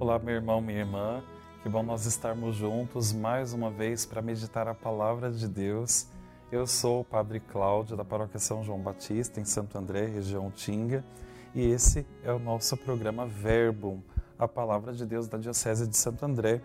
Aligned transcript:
Olá, 0.00 0.18
meu 0.18 0.34
irmão, 0.34 0.60
minha 0.60 0.80
irmã. 0.80 1.22
Que 1.62 1.68
bom 1.68 1.80
nós 1.80 2.04
estarmos 2.04 2.56
juntos 2.56 3.12
mais 3.12 3.52
uma 3.52 3.70
vez 3.70 4.04
para 4.04 4.20
meditar 4.20 4.66
a 4.66 4.74
palavra 4.74 5.30
de 5.30 5.46
Deus. 5.46 6.08
Eu 6.50 6.66
sou 6.66 7.00
o 7.00 7.04
Padre 7.04 7.38
Cláudio 7.38 7.96
da 7.96 8.04
Paróquia 8.04 8.40
São 8.40 8.64
João 8.64 8.80
Batista, 8.80 9.40
em 9.40 9.44
Santo 9.44 9.78
André, 9.78 10.06
região 10.06 10.50
Tinga, 10.50 11.04
e 11.54 11.64
esse 11.70 12.04
é 12.24 12.32
o 12.32 12.40
nosso 12.40 12.76
programa 12.76 13.24
Verbum, 13.24 14.00
a 14.36 14.48
palavra 14.48 14.92
de 14.92 15.06
Deus 15.06 15.28
da 15.28 15.38
Diocese 15.38 15.86
de 15.86 15.96
Santo 15.96 16.26
André, 16.26 16.60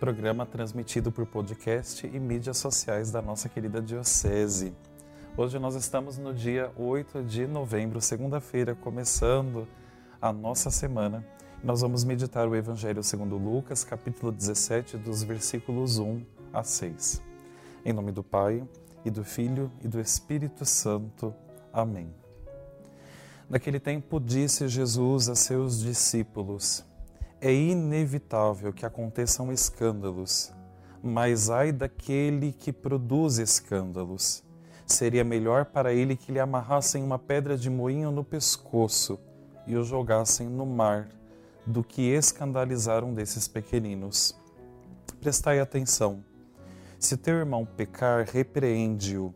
programa 0.00 0.44
transmitido 0.44 1.12
por 1.12 1.24
podcast 1.24 2.04
e 2.04 2.18
mídias 2.18 2.58
sociais 2.58 3.12
da 3.12 3.22
nossa 3.22 3.48
querida 3.48 3.80
Diocese. 3.80 4.74
Hoje 5.36 5.56
nós 5.60 5.76
estamos 5.76 6.18
no 6.18 6.34
dia 6.34 6.72
8 6.76 7.22
de 7.22 7.46
novembro, 7.46 8.00
segunda-feira, 8.00 8.74
começando 8.74 9.68
a 10.20 10.32
nossa 10.32 10.68
semana 10.68 11.24
nós 11.62 11.80
vamos 11.80 12.04
meditar 12.04 12.46
o 12.46 12.54
Evangelho 12.54 13.02
segundo 13.02 13.36
Lucas, 13.36 13.82
capítulo 13.82 14.30
17, 14.30 14.96
dos 14.98 15.22
versículos 15.22 15.98
1 15.98 16.22
a 16.52 16.62
6. 16.62 17.22
Em 17.84 17.92
nome 17.92 18.12
do 18.12 18.22
Pai, 18.22 18.62
e 19.04 19.10
do 19.10 19.24
Filho, 19.24 19.70
e 19.82 19.88
do 19.88 19.98
Espírito 19.98 20.64
Santo. 20.64 21.34
Amém. 21.72 22.12
Naquele 23.48 23.80
tempo 23.80 24.20
disse 24.20 24.68
Jesus 24.68 25.28
a 25.28 25.34
seus 25.34 25.80
discípulos: 25.80 26.84
É 27.40 27.52
inevitável 27.52 28.72
que 28.72 28.84
aconteçam 28.84 29.52
escândalos, 29.52 30.52
mas 31.02 31.48
ai 31.48 31.72
daquele 31.72 32.52
que 32.52 32.72
produz 32.72 33.38
escândalos. 33.38 34.44
Seria 34.84 35.24
melhor 35.24 35.64
para 35.64 35.92
ele 35.92 36.16
que 36.16 36.30
lhe 36.30 36.38
amarrassem 36.38 37.02
uma 37.02 37.18
pedra 37.18 37.56
de 37.56 37.70
moinho 37.70 38.12
no 38.12 38.22
pescoço 38.22 39.18
e 39.66 39.76
o 39.76 39.82
jogassem 39.82 40.48
no 40.48 40.64
mar 40.64 41.08
do 41.66 41.82
que 41.82 42.02
escandalizar 42.02 43.02
um 43.02 43.12
desses 43.12 43.48
pequeninos. 43.48 44.36
Prestai 45.20 45.58
atenção. 45.58 46.24
Se 46.98 47.16
teu 47.16 47.34
irmão 47.34 47.66
pecar, 47.66 48.24
repreende-o. 48.24 49.34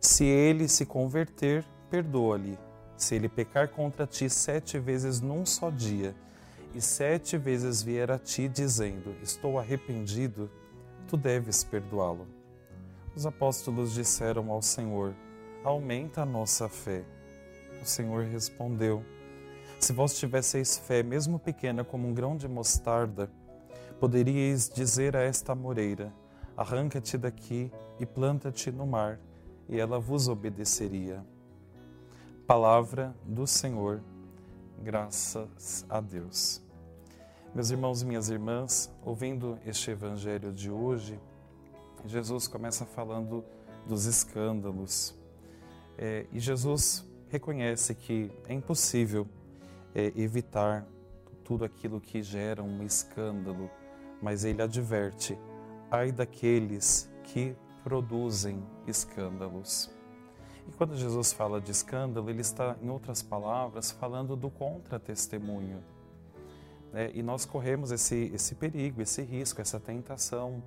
Se 0.00 0.24
ele 0.24 0.68
se 0.68 0.84
converter, 0.84 1.64
perdoa-lhe. 1.88 2.58
Se 2.96 3.14
ele 3.14 3.28
pecar 3.28 3.68
contra 3.68 4.06
ti 4.06 4.28
sete 4.28 4.78
vezes 4.78 5.20
num 5.20 5.46
só 5.46 5.70
dia, 5.70 6.14
e 6.74 6.80
sete 6.80 7.36
vezes 7.36 7.82
vier 7.82 8.10
a 8.10 8.18
ti 8.18 8.48
dizendo: 8.48 9.14
Estou 9.22 9.58
arrependido, 9.58 10.50
tu 11.06 11.16
deves 11.16 11.62
perdoá-lo. 11.62 12.26
Os 13.14 13.26
apóstolos 13.26 13.92
disseram 13.92 14.50
ao 14.50 14.62
Senhor: 14.62 15.14
Aumenta 15.62 16.22
a 16.22 16.26
nossa 16.26 16.68
fé. 16.68 17.04
O 17.82 17.84
Senhor 17.84 18.24
respondeu: 18.24 19.04
se 19.84 19.92
vós 19.92 20.16
tivesseis 20.16 20.78
fé, 20.78 21.02
mesmo 21.02 21.40
pequena 21.40 21.82
como 21.82 22.06
um 22.06 22.14
grão 22.14 22.36
de 22.36 22.46
mostarda, 22.46 23.28
poderíeis 23.98 24.68
dizer 24.68 25.16
a 25.16 25.22
esta 25.22 25.54
moreira: 25.56 26.12
Arranca-te 26.56 27.18
daqui 27.18 27.70
e 27.98 28.06
planta-te 28.06 28.70
no 28.70 28.86
mar, 28.86 29.18
e 29.68 29.80
ela 29.80 29.98
vos 29.98 30.28
obedeceria. 30.28 31.24
Palavra 32.46 33.14
do 33.24 33.44
Senhor, 33.44 34.00
graças 34.80 35.84
a 35.88 36.00
Deus. 36.00 36.62
Meus 37.52 37.70
irmãos 37.70 38.02
e 38.02 38.06
minhas 38.06 38.28
irmãs, 38.30 38.88
ouvindo 39.04 39.58
este 39.66 39.90
evangelho 39.90 40.52
de 40.52 40.70
hoje, 40.70 41.18
Jesus 42.06 42.46
começa 42.46 42.84
falando 42.86 43.44
dos 43.86 44.06
escândalos. 44.06 45.14
É, 45.98 46.26
e 46.32 46.38
Jesus 46.38 47.04
reconhece 47.28 47.94
que 47.94 48.30
é 48.48 48.54
impossível 48.54 49.26
é, 49.94 50.12
evitar 50.16 50.86
tudo 51.44 51.64
aquilo 51.64 52.00
que 52.00 52.22
gera 52.22 52.62
um 52.62 52.82
escândalo, 52.82 53.70
mas 54.20 54.44
ele 54.44 54.62
adverte: 54.62 55.38
ai 55.90 56.12
daqueles 56.12 57.10
que 57.24 57.54
produzem 57.82 58.62
escândalos. 58.86 59.90
E 60.68 60.72
quando 60.72 60.96
Jesus 60.96 61.32
fala 61.32 61.60
de 61.60 61.72
escândalo, 61.72 62.30
ele 62.30 62.40
está, 62.40 62.76
em 62.80 62.88
outras 62.88 63.20
palavras, 63.20 63.90
falando 63.90 64.36
do 64.36 64.48
contra-testemunho. 64.48 65.82
É, 66.94 67.10
e 67.14 67.22
nós 67.22 67.44
corremos 67.44 67.90
esse, 67.90 68.30
esse 68.32 68.54
perigo, 68.54 69.02
esse 69.02 69.22
risco, 69.22 69.60
essa 69.60 69.80
tentação 69.80 70.62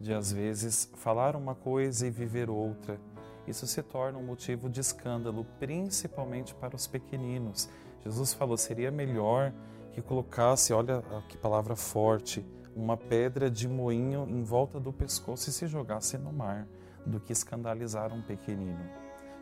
de, 0.00 0.14
às 0.14 0.32
vezes, 0.32 0.90
falar 0.94 1.36
uma 1.36 1.54
coisa 1.54 2.06
e 2.06 2.10
viver 2.10 2.48
outra. 2.48 2.98
Isso 3.46 3.66
se 3.66 3.82
torna 3.82 4.18
um 4.18 4.24
motivo 4.24 4.70
de 4.70 4.80
escândalo, 4.80 5.44
principalmente 5.58 6.54
para 6.54 6.74
os 6.74 6.86
pequeninos 6.86 7.68
Jesus 8.06 8.32
falou: 8.32 8.56
seria 8.56 8.90
melhor 8.90 9.52
que 9.92 10.00
colocasse, 10.00 10.72
olha 10.72 11.02
que 11.28 11.36
palavra 11.36 11.74
forte, 11.74 12.46
uma 12.74 12.96
pedra 12.96 13.50
de 13.50 13.66
moinho 13.66 14.28
em 14.28 14.44
volta 14.44 14.78
do 14.78 14.92
pescoço 14.92 15.50
e 15.50 15.52
se 15.52 15.66
jogasse 15.66 16.16
no 16.16 16.32
mar, 16.32 16.68
do 17.04 17.18
que 17.18 17.32
escandalizar 17.32 18.12
um 18.12 18.22
pequenino. 18.22 18.88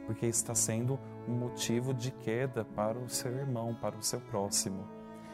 Porque 0.06 0.24
está 0.24 0.54
sendo 0.54 0.98
um 1.28 1.32
motivo 1.32 1.92
de 1.92 2.10
queda 2.10 2.64
para 2.64 2.98
o 2.98 3.08
seu 3.08 3.32
irmão, 3.36 3.74
para 3.74 3.96
o 3.96 4.02
seu 4.02 4.20
próximo. 4.20 4.88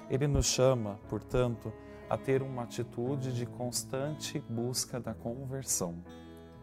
Ele 0.09 0.27
nos 0.27 0.47
chama, 0.47 0.99
portanto, 1.09 1.73
a 2.09 2.17
ter 2.17 2.43
uma 2.43 2.65
atitude 2.65 3.33
de 3.33 3.47
constante 3.47 4.41
busca 4.49 4.99
da 4.99 5.15
conversão. 5.15 6.03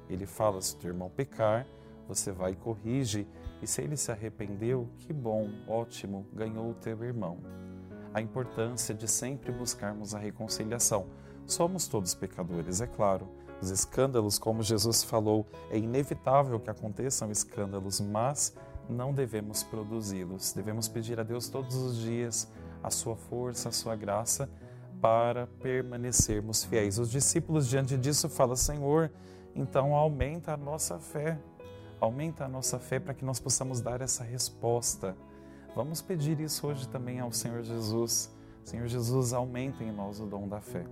Ele 0.10 0.26
fala: 0.26 0.62
se 0.62 0.76
teu 0.76 0.90
irmão 0.90 1.10
pecar, 1.10 1.66
você 2.08 2.32
vai 2.32 2.54
e 2.54 2.56
corrige 2.56 3.28
e 3.62 3.68
se 3.68 3.82
ele 3.82 3.98
se 3.98 4.12
arrependeu, 4.12 4.88
que 5.00 5.12
bom, 5.12 5.50
ótimo, 5.68 6.26
ganhou 6.34 6.72
o 6.72 6.76
teu 6.76 7.04
irmão. 7.04 7.40
A 8.14 8.22
importância 8.22 8.96
de 8.96 9.08
sempre 9.08 9.52
buscarmos 9.52 10.16
a 10.16 10.20
reconciliação. 10.20 11.08
Somos 11.46 11.88
todos 11.88 12.14
pecadores, 12.14 12.82
é 12.82 12.88
claro. 12.88 13.28
Os 13.62 13.72
escândalos, 13.72 14.38
como 14.38 14.62
Jesus 14.62 15.04
falou, 15.04 15.46
é 15.72 15.78
inevitável 15.78 16.60
que 16.60 16.70
aconteçam 16.70 17.32
escândalos, 17.32 18.00
mas 18.00 18.56
não 18.90 19.14
devemos 19.14 19.64
produzi-los. 19.64 20.54
Devemos 20.54 20.88
pedir 20.88 21.20
a 21.20 21.24
Deus 21.24 21.50
todos 21.50 21.76
os 21.76 21.98
dias 21.98 22.48
a 22.84 22.90
sua 22.90 23.16
força, 23.16 23.70
a 23.70 23.72
sua 23.72 23.96
graça 23.96 24.50
para 25.02 25.48
permanecermos 25.62 26.64
fiéis. 26.64 26.98
Os 26.98 27.12
discípulos 27.12 27.68
diante 27.68 27.98
disso 27.98 28.30
falam: 28.30 28.56
Senhor, 28.56 29.12
então 29.56 29.96
aumenta 29.96 30.54
a 30.54 30.58
nossa 30.58 31.00
fé. 31.00 31.40
Aumenta 32.00 32.46
a 32.46 32.48
nossa 32.48 32.78
fé 32.78 33.00
para 33.00 33.14
que 33.14 33.26
nós 33.26 33.40
possamos 33.40 33.82
dar 33.82 34.02
essa 34.02 34.24
resposta. 34.24 35.16
Vamos 35.76 36.02
pedir 36.02 36.40
isso 36.40 36.68
hoje 36.68 36.88
também 36.88 37.20
ao 37.20 37.32
Senhor 37.32 37.64
Jesus. 37.64 38.32
Senhor 38.64 38.88
Jesus, 38.88 39.34
aumenta 39.34 39.84
em 39.84 39.92
nós 39.92 40.20
o 40.20 40.26
dom 40.26 40.48
da 40.48 40.60
fé. 40.60 40.86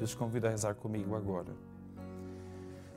Eu 0.00 0.06
te 0.06 0.16
convido 0.16 0.46
a 0.46 0.50
rezar 0.50 0.74
comigo 0.74 1.14
agora. 1.14 1.52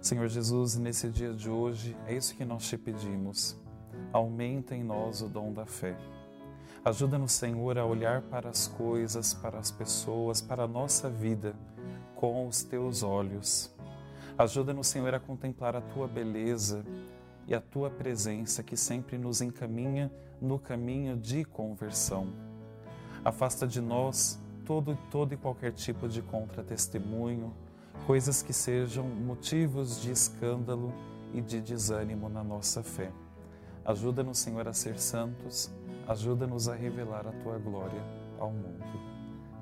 Senhor 0.01 0.28
Jesus, 0.28 0.78
nesse 0.78 1.09
dia 1.09 1.34
de 1.34 1.50
hoje, 1.50 1.95
é 2.07 2.16
isso 2.16 2.35
que 2.35 2.45
nós 2.45 2.68
te 2.68 2.78
pedimos. 2.78 3.57
Aumenta 4.13 4.75
em 4.75 4.84
nós 4.84 5.22
o 5.22 5.28
dom 5.28 5.51
da 5.51 5.66
fé. 5.66 5.97
Ajuda-nos, 6.84 7.34
Senhor, 7.34 7.78
a 7.78 7.85
olhar 7.85 8.22
para 8.22 8.50
as 8.50 8.68
coisas, 8.68 9.34
para 9.34 9.59
as 9.59 9.69
pessoas, 9.69 10.41
para 10.41 10.63
a 10.63 10.68
nossa 10.68 11.09
vida 11.09 11.53
com 12.16 12.47
os 12.47 12.63
teus 12.63 13.03
olhos. 13.03 13.73
Ajuda-nos, 14.38 14.88
Senhor, 14.88 15.13
a 15.13 15.19
contemplar 15.19 15.75
a 15.75 15.81
tua 15.81 16.07
beleza, 16.07 16.85
e 17.49 17.55
a 17.55 17.59
tua 17.59 17.89
presença 17.89 18.61
que 18.61 18.77
sempre 18.77 19.17
nos 19.17 19.41
encaminha 19.41 20.11
no 20.39 20.59
caminho 20.59 21.17
de 21.17 21.43
conversão. 21.43 22.27
Afasta 23.25 23.65
de 23.65 23.81
nós 23.81 24.39
todo, 24.63 24.95
todo 25.09 25.33
e 25.33 25.37
qualquer 25.37 25.73
tipo 25.73 26.07
de 26.07 26.21
contra-testemunho, 26.21 27.51
coisas 28.05 28.43
que 28.43 28.53
sejam 28.53 29.03
motivos 29.03 29.99
de 29.99 30.11
escândalo 30.11 30.94
e 31.33 31.41
de 31.41 31.59
desânimo 31.59 32.29
na 32.29 32.44
nossa 32.44 32.83
fé. 32.83 33.12
Ajuda-nos, 33.83 34.38
Senhor, 34.38 34.68
a 34.68 34.74
ser 34.74 35.00
santos, 35.00 35.71
ajuda-nos 36.07 36.69
a 36.69 36.75
revelar 36.75 37.25
a 37.27 37.31
tua 37.31 37.57
glória 37.57 38.01
ao 38.38 38.51
mundo. 38.51 38.85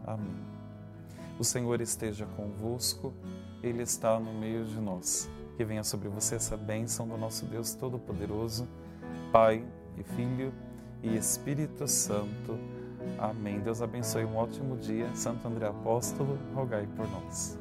Amém. 0.05 0.45
O 1.39 1.43
Senhor 1.43 1.79
esteja 1.79 2.25
convosco, 2.35 3.13
Ele 3.63 3.81
está 3.81 4.19
no 4.19 4.33
meio 4.33 4.65
de 4.65 4.77
nós 4.81 5.29
que 5.57 5.65
venha 5.65 5.83
sobre 5.83 6.07
você 6.07 6.35
essa 6.35 6.55
bênção 6.55 7.07
do 7.07 7.17
nosso 7.17 7.43
Deus 7.45 7.73
Todo-Poderoso, 7.73 8.67
Pai 9.31 9.65
e 9.97 10.03
Filho 10.03 10.53
e 11.01 11.17
Espírito 11.17 11.87
Santo. 11.87 12.59
Amém. 13.17 13.59
Deus 13.59 13.81
abençoe 13.81 14.23
um 14.23 14.37
ótimo 14.37 14.77
dia. 14.77 15.09
Santo 15.15 15.47
André 15.47 15.67
Apóstolo, 15.67 16.37
rogai 16.53 16.87
por 16.95 17.09
nós. 17.09 17.57